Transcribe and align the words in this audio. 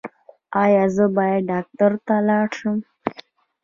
ایا 0.63 0.83
زه 0.95 1.05
باید 1.15 1.41
ډاکټر 1.51 1.91
ته 2.05 2.15
لاړ 2.27 2.47
شم؟ 2.57 2.77